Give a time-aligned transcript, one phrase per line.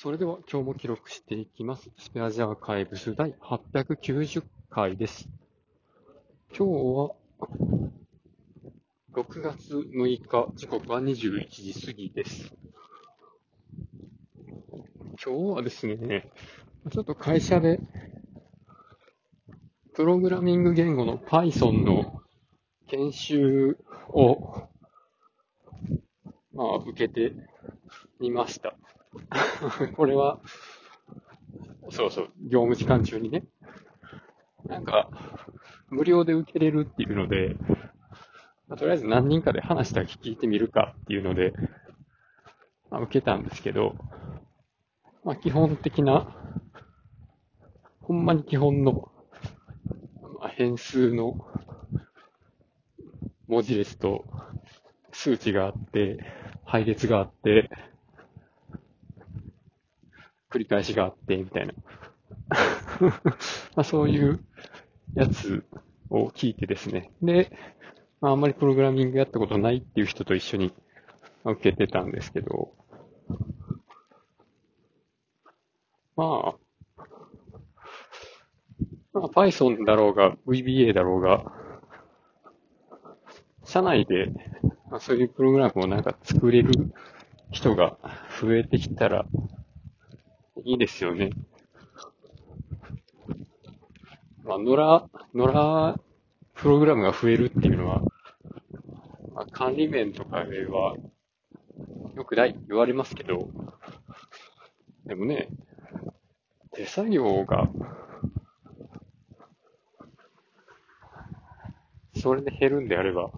[0.00, 1.90] それでは今日も記録していきます。
[1.98, 5.28] スペアジアーカイブス第890回です。
[6.56, 7.16] 今日は
[9.12, 12.54] 6月6日、時刻は21時過ぎです。
[15.20, 16.30] 今日はですね、
[16.92, 17.80] ちょっと会社で
[19.94, 22.22] プログラミング言語の Python の
[22.86, 23.76] 研修
[24.10, 24.68] を、
[26.52, 27.32] まあ、受けて
[28.20, 28.76] みました。
[29.96, 30.40] これは、
[31.90, 33.44] そうそう、業務時間中にね。
[34.66, 35.10] なんか、
[35.88, 37.56] 無料で受けれるっていうので、
[38.68, 41.52] まあとりあえず何人かで話だけ聞いてみるかっていうので、
[42.90, 43.96] まあ、受けたんですけど、
[45.24, 46.34] まあ、基本的な、
[48.00, 49.10] ほんまに基本の、
[50.40, 51.38] まあ、変数の
[53.46, 54.24] 文字列と
[55.12, 56.18] 数値があって、
[56.64, 57.70] 配列があって、
[60.50, 61.74] 繰り返しがあって、みたいな。
[63.00, 63.12] ま
[63.76, 64.40] あそういう
[65.14, 65.64] やつ
[66.10, 67.10] を聞いてですね。
[67.22, 67.50] で、
[68.20, 70.72] まああんまりプログラミングやったことないっていう人と一緒に
[71.44, 72.72] 受けてたんですけど、
[76.16, 76.58] まあ、
[79.12, 81.52] まあ Python だろうが VBA だろうが、
[83.64, 84.32] 社内で、
[84.90, 86.92] まあ、そういうプログラムをなんか作れる
[87.50, 87.98] 人が
[88.40, 89.26] 増えてきたら
[90.68, 91.30] いいですよね。
[94.44, 96.00] まあ、野良、野良
[96.52, 98.02] プログラムが増えるっていうのは、
[99.32, 100.94] まあ、管理面とかでは
[102.14, 103.48] よくない言われますけど、
[105.06, 105.48] でもね、
[106.72, 107.70] 手作業が、
[112.20, 113.30] それで減るんであれば、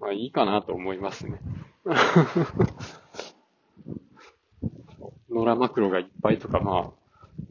[0.00, 1.38] まあいいかなと思いますね。
[5.48, 6.92] 野良マクロがいっぱいとか、ま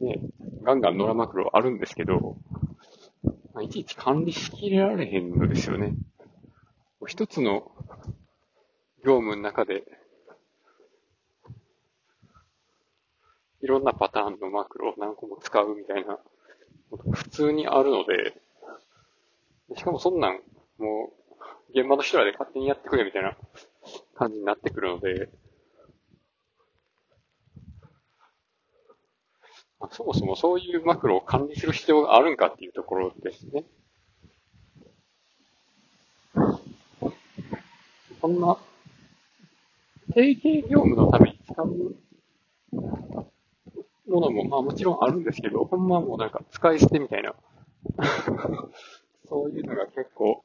[0.00, 0.20] あ、ね、
[0.62, 2.36] ガンガン野良マクロあるんですけど、
[3.52, 5.94] まあ、いちいち管理しきれられへんのですよね。
[7.06, 7.72] 一つの
[9.04, 9.82] 業務の中で、
[13.62, 16.18] いろんなパターンのマクロを何個も使うみたいな
[17.12, 18.40] 普通にあるので、
[19.76, 20.40] しかもそんなん、
[20.78, 21.10] も
[21.74, 23.36] う、現場の人らで勝手にやってくれみたいな
[24.14, 25.30] 感じになってくるので、
[29.80, 33.64] まあそもそもそういうマクロを管理する必要があるんかっていうところですね。
[38.20, 38.56] そんな、
[40.12, 41.66] 定型業務のために使う
[44.08, 47.34] ものも、まあもちろんあるんですけど、ほんまもうなんか使い捨てみたいな、
[49.28, 50.42] そういうのが結構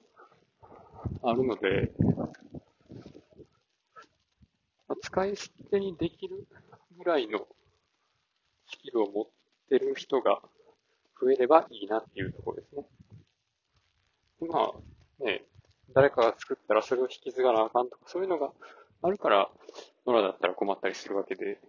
[1.23, 1.91] あるので、
[5.01, 6.47] 使い捨てにできる
[6.97, 7.47] ぐらいの
[8.93, 9.25] ルを持っ
[9.69, 10.41] てる人が
[11.19, 12.85] 増えればいいなっていうところですね。
[14.49, 14.71] ま
[15.21, 15.43] あ、ね、
[15.93, 18.51] 誰かが作ったらそれを引き継がなあかんとか、そういうのが
[19.01, 19.49] あるから、
[20.05, 21.59] 野良だったら困ったりするわけで、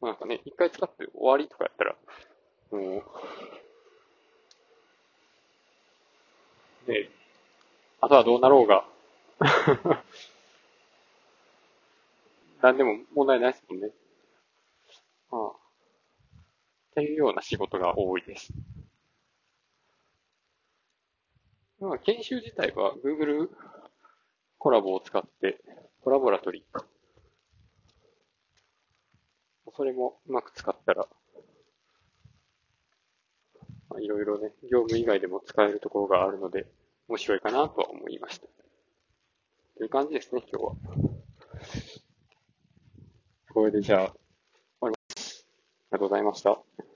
[0.00, 1.96] まあなんかね、一回使って終わりとかやったら、
[2.72, 3.04] も
[6.86, 7.10] う、ね、
[8.00, 8.86] あとはどうなろうが、
[12.62, 13.90] 何でも問題ないですもんね。
[15.30, 15.52] まあ、っ
[16.94, 18.52] ていうような仕事が多いです。
[21.80, 23.48] まあ、研修自体は Google
[24.58, 25.60] コラボを使って、
[26.02, 26.84] コラボラトリー。
[29.74, 31.08] それもうまく使ったら、
[33.88, 36.66] まあいろいろね、業務以外でも使えるところがあるので、
[37.08, 38.46] 面白いかなとは思いました。
[39.78, 40.72] という感じですね、今日は。
[43.54, 44.19] これでじゃあ、
[45.92, 46.89] ありがとうございました。